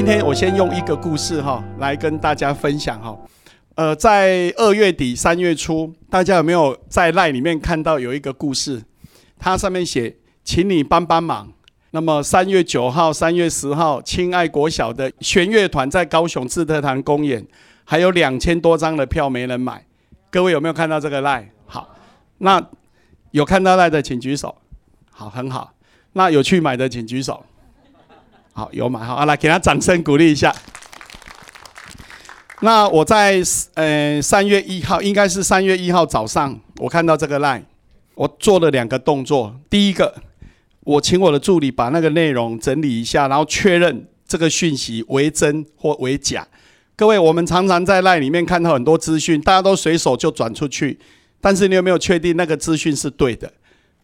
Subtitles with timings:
[0.00, 3.14] 今天我先用一个故事哈来跟大家分享哈。
[3.74, 8.82] 呃，在二月底三月初，大家有没有在赖里面看到有一个故事？
[9.38, 11.52] 它上面写，请你帮帮忙。
[11.90, 17.46] 那么三月九号、三月十号，亲爱国小的弦乐团在高雄志特堂公演，
[17.84, 19.84] 还有两千多张的票没人买。
[20.30, 21.46] 各位有没有看到这个赖？
[21.66, 21.94] 好，
[22.38, 22.66] 那
[23.32, 24.56] 有看到赖的请举手。
[25.10, 25.74] 好，很好。
[26.14, 27.44] 那有去买的请举手。
[28.60, 30.54] 好，有买好，来给他掌声鼓励一下。
[32.60, 33.42] 那我在
[33.72, 37.62] 呃三月一号，应该是三月一号早上，我看到这个 line，
[38.14, 39.58] 我做了两个动作。
[39.70, 40.14] 第一个，
[40.80, 46.46] 我请我的助理把那个内容整理一下，然后确认这个讯息为真或为假。
[46.96, 50.98] 各位，我们常常在 line 里面看到很多资讯，大家都随手就转出去，
[51.40, 53.50] 但是你有没有确定那个资讯是对的？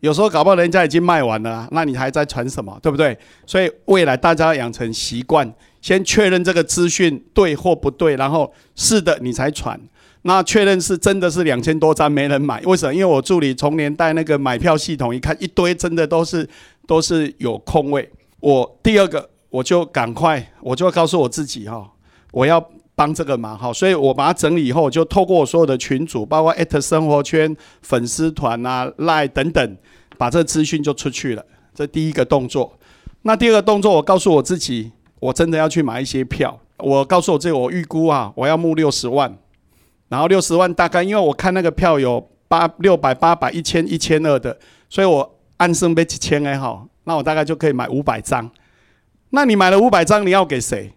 [0.00, 2.78] 有时候搞不好人家已经卖完了，那你还在传什么？
[2.80, 3.18] 对不对？
[3.46, 9.80] 所以未来大家要养成习惯，先确认这个资讯对或不对，然后是的你才传。
[10.22, 12.94] 那确认是真的是两千多张没人买，为什么？
[12.94, 16.48] 因为我助理从年代那个买票系统一看，一堆真的都是
[16.86, 18.08] 都是有空位。
[18.40, 21.90] 我第二个我就赶快，我就告诉我自己哈，
[22.32, 22.64] 我要。
[22.98, 29.76] 帮这个忙哈，所以我把它整理以后，就透过我所有的群组，包括艾特生活圈、粉丝团啊、赖等等，
[30.16, 31.44] 把这资讯就出去了。
[31.72, 32.76] 这第一个动作。
[33.22, 34.90] 那第二个动作，我告诉我自己，
[35.20, 36.58] 我真的要去买一些票。
[36.78, 39.38] 我告诉我这个，我预估啊，我要募六十万，
[40.08, 48.50] 然后六十万大概，因为我看那个票有八六百、八百、一千、一千二的，所以我按升杯几千也好，那我大概就可以买五百张。
[49.30, 50.92] 那你买了五百张，你要给谁？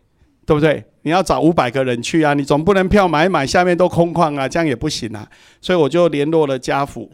[0.48, 0.84] 对不对？
[1.04, 5.28] 你要找五百个人去啊，你总不能票买买下面都空旷啊，这样也不行啊。
[5.60, 7.10] 所以我就联络了家父，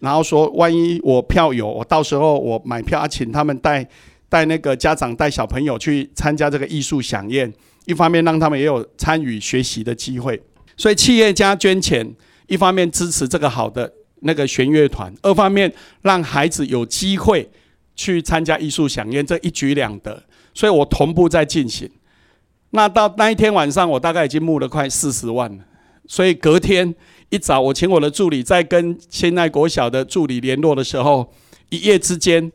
[0.00, 3.86] 然后说，万一我票有，我到时候我买票啊，请他们带
[4.28, 7.52] 带那个家长带小朋友去参加这个艺术飨宴，
[7.84, 10.40] 一方面让他们也有参与学习的机会。
[10.76, 12.10] 所以企业家捐钱，
[12.46, 15.70] 一方面支持这个好的那个弦乐团，二方面
[16.02, 17.48] 让孩子有机会
[17.94, 20.22] 去参加艺术飨宴，这一举两得。
[20.54, 21.90] 所以我同步在进行。
[22.70, 25.64] 那到那一天晚上，我大概已经募了快四十万了。
[26.06, 26.94] 所以隔天
[27.30, 31.32] 一早，我请我的助理在跟现爱国小的助理联络的时候，
[31.70, 32.52] 一夜之间，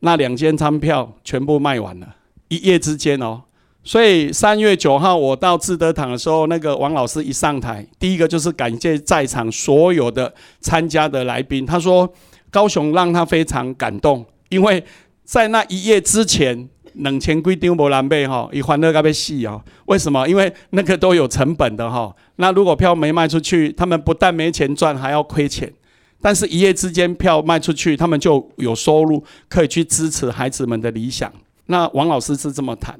[0.00, 2.16] 那两间餐票全部卖完了。
[2.48, 3.42] 一夜之间哦，
[3.82, 11.64] 所以三月九号我到志德堂的时候，那个王老师一上台，第一个就是感谢在场所有的参加的来宾。
[11.64, 12.12] 他说
[12.50, 14.84] 高雄让他非常感动，因为
[15.22, 16.68] 在那一夜之前。
[16.94, 19.62] 两千几张无人买哈，伊欢乐到要死哦！
[19.86, 20.28] 为什么？
[20.28, 22.14] 因为那个都有成本的哈。
[22.36, 25.72] 那如果票没卖出去，他们不但没钱赚，还要亏钱。
[26.20, 31.30] 但是，一夜之间票卖出去，他们就有收入，可以去支持孩子们的理想。
[31.66, 32.98] 那王老师是这么谈。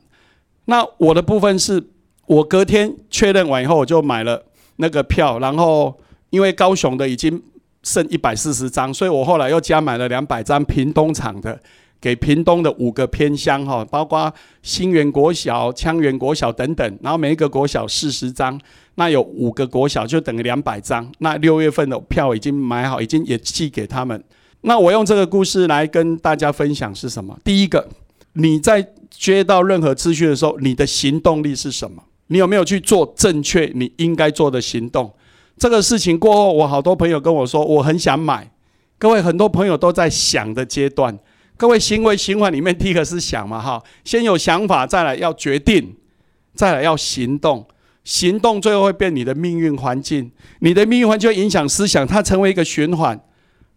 [0.66, 1.82] 那我的部分是，
[2.26, 4.44] 我隔天确认完以后，我就买了
[4.76, 5.38] 那个票。
[5.38, 5.96] 然后，
[6.30, 7.42] 因为高雄的已经
[7.82, 11.58] 剩一百四十张，所以我后来又加买了两百张屏东场的。
[12.04, 14.30] 给屏东的五个偏乡哈，包括
[14.62, 18.60] 新园国小、羌园国小等等，然后每一个国小四十张，
[18.96, 21.10] 那有五个国小就等于两百张。
[21.20, 24.22] 那六月份的票已经买好，已经也寄给他们。
[24.60, 27.38] 那我用这个故事来跟大家分享是什么？
[27.42, 27.88] 第一个，
[28.34, 32.02] 你在接到任何资讯的时候，你的行动力是什么？
[32.26, 35.10] 你有没有去做正确你应该做的行动？
[35.56, 38.50] 这个事情过后，我好多朋友跟我说，我很想买。
[38.98, 41.18] 各位，很多朋友都在想的阶段。
[41.56, 45.94] 各位行为循环里面，第一个是想嘛，哈，先有想法，再来要决定，
[46.54, 47.66] 再来要行动，
[48.02, 53.20] 行动最后会变你的命运环境，你的命运环境影响思想，它成为一个循环。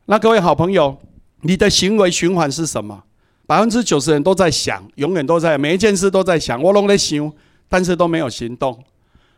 [0.07, 0.97] 那各位好朋友，
[1.41, 3.03] 你的行为循环是什么？
[3.45, 7.31] 百分之九十人都在想，永远都在每一件事都在想，我拢在想，
[7.69, 8.83] 但是都没有行动。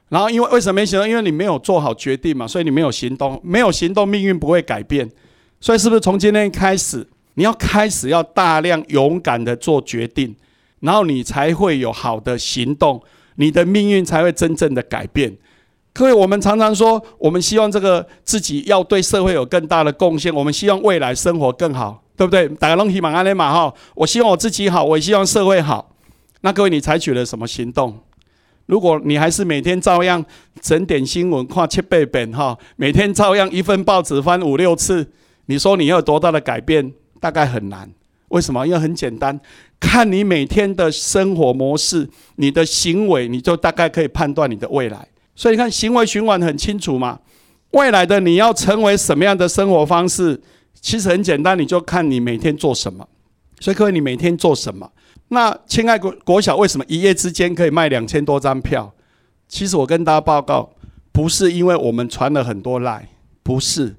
[0.07, 1.07] 然后因为为什么没行动？
[1.07, 5.07] 因为你没有做好决定嘛，所以你没有行动，没有行动，命运不会改变。
[5.59, 7.05] 所以是不是从今天开始？
[7.39, 10.35] 你要开始要大量勇敢的做决定，
[10.81, 13.01] 然后你才会有好的行动，
[13.35, 15.37] 你的命运才会真正的改变。
[15.93, 22.45] 各位，我们常常说，我们希望这个自己要对社会有更大的贡献，我们希望未来生活更好，对不对？
[22.49, 25.95] 大家拢希望安尼嘛哈，我希望我自己好，我也希望社会好。
[26.41, 27.97] 那各位，你采取了什么行动？
[28.65, 30.25] 如果你还是每天照样
[30.59, 35.09] 整点新闻看七倍本哈，每天照样一份报纸翻五六次，
[35.45, 36.91] 你说你要有多大的改变？
[37.19, 37.89] 大概很难，
[38.29, 38.65] 为什么？
[38.65, 39.39] 因为很简单，
[39.79, 45.07] 看你每天的生活模式，你的行为，你就大概可以判断你的未来。
[45.35, 47.19] 所以你看，行为循环很清楚嘛。
[47.71, 50.41] 未来的你要成为什么样的生活方式，
[50.81, 53.07] 其实很简单，你就看你每天做什么。
[53.59, 54.91] 所以各位，你每天做什么？
[55.29, 58.91] 那亲爱国国小为什么一夜之间可以卖两千多张票？
[59.47, 60.71] 其实我跟大家报告，
[61.11, 63.07] 不是因为我们传了很多赖，
[63.43, 63.95] 不是，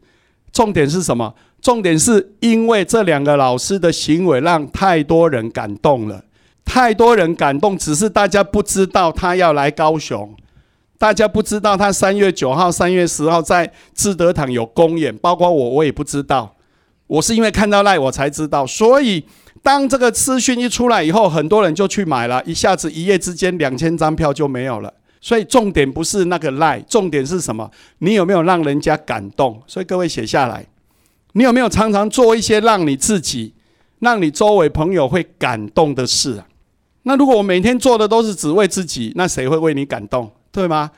[0.53, 1.35] 重点是什么？
[1.61, 6.25] 重点是因为这两个老师的行为让太多人感动了，
[6.65, 10.35] 太多人感动，只是大家不知道他要来高雄，
[10.97, 16.57] 大家不知道他三月九号、三月十号在志德堂有公演，包括我，我也不知道。
[17.07, 19.25] 我是因为看到赖我才知道，所以
[19.63, 24.95] 当这个资讯一出来以后，很多人就去买了，一下子一夜之间两千张票就没有了。
[25.21, 27.71] 所以重点不是那个赖，重点是什么？
[27.99, 29.63] 你有没有让人家感动？
[29.67, 30.67] 所以各位写下来。
[31.33, 33.55] 你有没有常常做一些让你自己、
[34.01, 36.47] 让你周围朋友会感动的事啊？
[37.05, 40.31] 那如果我每天做的都是只为自己，那谁会为你感动？
[40.51, 40.91] 对吗？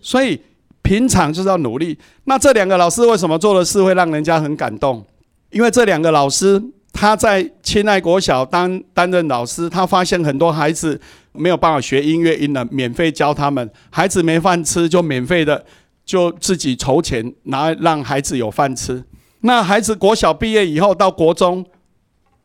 [0.00, 0.40] 所以
[0.82, 1.98] 平常就是要努力。
[2.24, 5.04] 那这两个老师为什么做的事会让人家很感动？
[5.50, 6.62] 因为这两个老师
[6.92, 11.00] 他在亲爱国小当担任老师，他发现很多孩子
[11.32, 13.70] 没有办法学音乐，因而免费教他们。
[13.90, 15.64] 孩子没饭吃，就免费的
[16.04, 19.04] 就自己筹钱然后让孩子有饭吃。
[19.40, 21.64] 那孩子国小毕业以后到国中，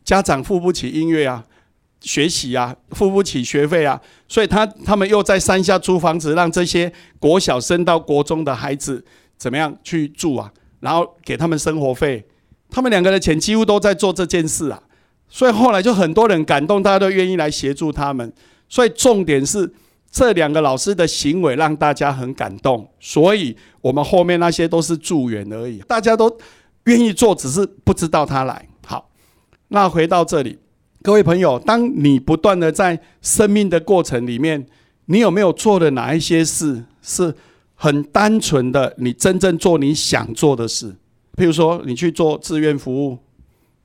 [0.03, 1.43] 家长付不起音乐啊，
[1.99, 9.03] 学习啊，付不起学费啊，所以他他们又在山下租房子，让这些国小升到国中的孩子
[9.37, 10.51] 怎么样去住啊？
[10.79, 12.23] 然后给他们生活费，
[12.69, 14.81] 他们两个的钱几乎都在做这件事啊。
[15.27, 18.31] 所以后来就很多人感动，大家都愿意来协助他们。
[18.75, 19.71] 所以重点是
[20.11, 26.37] 这两个老师的行为让大家很感动，所以我们后面那些都是助缘而已，大家都。
[26.83, 28.67] 愿意做，只是不知道他来。
[28.85, 29.09] 好，
[29.69, 30.59] 那回到这里，
[31.01, 34.63] 各位朋友，当你不断的在生命的过程里面，
[35.05, 37.33] 你有没有做的哪一些事是
[37.73, 38.93] 很单纯的？
[38.99, 40.95] 你真正做你想做的事，
[41.35, 43.17] 譬如说你去做志愿服务，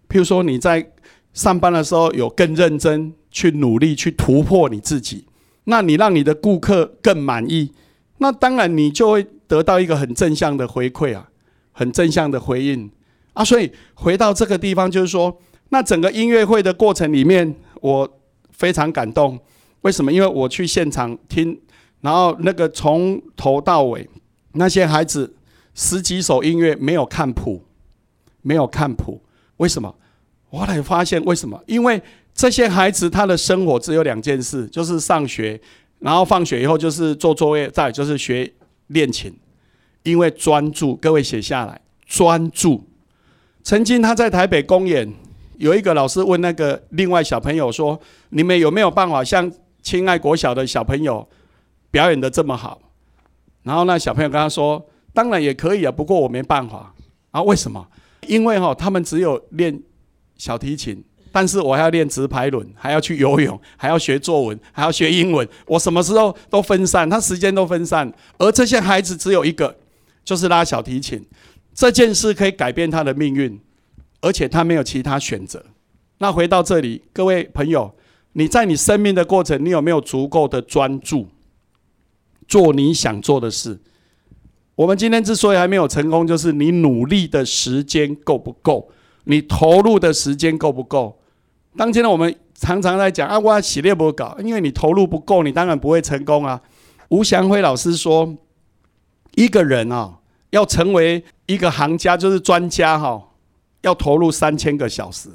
[0.06, 0.92] 譬如说你在
[1.32, 5.26] 上班的时候有更认真去努力去突破你自己，
[5.64, 7.72] 那你让你的顾客更满意，
[8.18, 11.26] 那当然你就会得到一个很正向的回馈啊。
[11.72, 12.90] 很正向的回应
[13.32, 15.34] 啊，所以回到这个地方，就是说，
[15.70, 19.38] 那整个音乐会的过程里面，我非常感动。
[19.82, 20.12] 为什么？
[20.12, 21.58] 因为我去现场听，
[22.02, 24.06] 然后那个从头到尾，
[24.52, 25.36] 那些孩子
[25.72, 27.64] 十几首音乐没有看谱，
[28.42, 29.22] 没有看谱。
[29.58, 29.94] 为什么？
[30.50, 31.62] 我来发现为什么？
[31.66, 32.00] 因为
[32.34, 35.60] 这些孩子他的生活只有两件事，就是上学，
[36.00, 38.52] 然后放学以后就是做作业，再就是学
[38.88, 39.32] 练琴。
[40.02, 41.80] 因为专注，各位写下来。
[42.06, 42.82] 专注。
[43.62, 45.12] 曾经他在台北公演，
[45.58, 48.00] 有一个老师问那个另外小朋友说
[48.30, 49.52] ：“你们有没有办法像
[49.82, 51.28] 亲爱国小的小朋友
[51.90, 52.80] 表演的这么好？”
[53.62, 54.82] 然后那小朋友跟他说
[55.12, 56.94] ：“当然也可以啊，不过我没办法。”
[57.30, 57.86] 啊，为什么？
[58.26, 59.78] 因为哈，他们只有练
[60.40, 65.46] 小提琴，但是我还要练直排轮，还要去游泳，还要学作文，还要学英文。
[65.66, 69.76] 我什么时候都分散，他时间都分散，而这些孩子只有一个。
[70.22, 71.26] 就是拉小提琴
[71.74, 73.58] 这件事可以改变他的命运，
[74.20, 75.64] 而且他没有其他选择。
[76.18, 77.92] 那回到这里，各位朋友，
[78.34, 81.28] 你在你生命的过程，你有没有足够的专注
[82.46, 83.80] 做你想做的事？
[84.76, 88.90] 我们今天之所以还没有成功，就是你努力的时间够不够，
[89.30, 91.18] 你投入的时间够不够？
[91.76, 96.60] 当今呢，我们常常在讲啊，我洗练不搞，因为你投入不够，你当然不会成功啊。
[97.08, 98.36] 吴祥辉老师说。
[99.36, 100.18] 一个人啊，
[100.50, 103.28] 要成为一个行家，就是专家哈，
[103.82, 105.28] 要投入三千个小时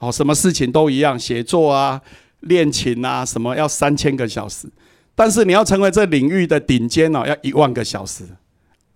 [0.00, 2.02] 哦，什么事情都一样，写作啊、
[2.40, 4.68] 练琴啊，什么要三千个小时。
[5.14, 8.24] 但是你要成为这领域的顶尖哦，要一万个小时，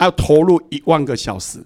[0.00, 1.64] 要投入一万个小时。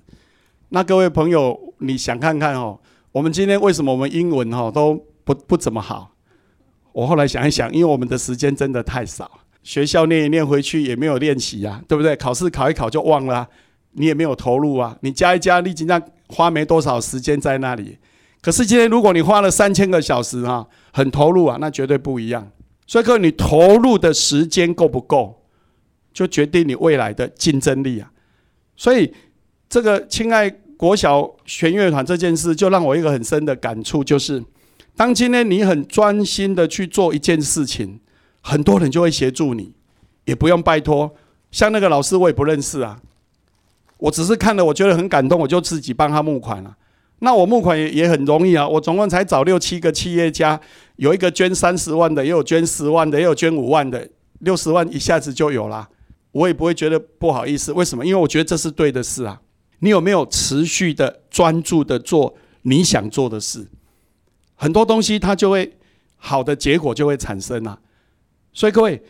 [0.75, 2.77] 那各位朋友，你想看看哦，
[3.13, 6.17] 我们今天为什么我们英文哈都不不怎么好？
[6.91, 9.31] 我后来想一想，因为我们的时间真的太少。
[9.63, 12.17] 学校念一念回去也没有练习呀，对不对？
[12.17, 13.49] 考试考一考就忘了，
[13.93, 14.99] 你也没有投入啊。
[15.03, 17.97] 你加一加，你今天花没多少时间在那里。
[18.43, 22.51] 可是今天如果你花了三千个小时哈，很投入啊，那绝对不一样。
[22.85, 25.45] 所以，各位，你投入的时间够不够，
[26.13, 28.11] 就决定你未来的竞争力啊。
[28.77, 29.15] 所以，
[29.69, 34.43] 这个亲爱国小弦乐团这件事，就让我一个很深的感触，就是
[34.97, 38.01] 当今天你很专心的去做一件事情。
[38.47, 39.73] 很多人就会协助你，
[40.27, 41.15] 也不用拜托。
[41.51, 43.01] 像那个老师，我也不认识啊。
[43.97, 46.77] 我只是看了，我觉得很感动，我就自己帮他募款了。
[47.21, 48.69] 那我募款也也很容易啊。
[48.69, 50.61] 我总共才找六七个企业家，
[50.97, 54.07] 有一个捐三十万的，也有捐十万的，也有捐五万的，
[54.41, 55.89] 六十万一下子就有了。
[56.33, 57.73] 我也不会觉得不好意思。
[57.73, 58.05] 为什么？
[58.05, 59.41] 因为我觉得这是对的事啊。
[59.85, 63.69] 你有没有持续的专注的做你想做的事？
[64.55, 65.77] 很多东西它就会。
[66.27, 67.79] 好的结果就会产生啊。
[68.55, 69.03] 所以各位，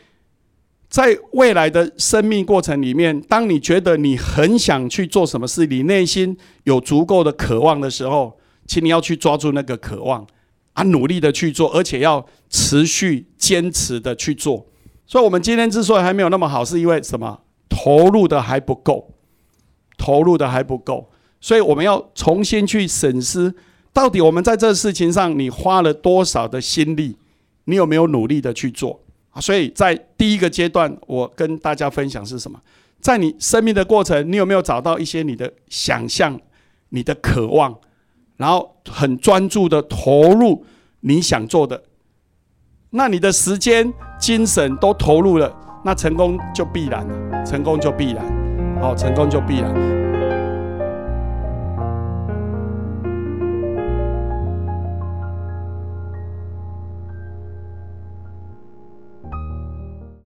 [0.88, 10.26] 在未来的生命过程里面，当你觉得你很想去做什么事，你内心有足够的渴望的时候，请你要去抓住那个渴望，
[10.72, 14.66] 啊，努力的去做，而且要持续坚持的去做。
[15.06, 17.42] 所以，我们今天之所以还没有那么好，是因为什么？
[17.68, 19.13] 投入的还不够，
[20.04, 21.08] 投入的还不够。
[21.40, 23.54] 所以，我们要重新去审视，
[23.92, 27.16] 到底我们在这事情上，你花了多少的心力？
[27.64, 29.00] 你有没有努力的去做？
[29.30, 32.60] 啊，所以在第一个阶段，我跟大家分享是什么？
[33.00, 36.38] 在你生命的过程，你有没有找到一些你的想象、
[36.90, 37.74] 你的渴望，
[38.36, 40.64] 然后很专注的投入
[41.00, 41.82] 你想做的？
[42.90, 48.43] 那你的时间、精神都投入了，那成功就必然了，成功就必然，
[48.80, 50.03] 好，成功就必然。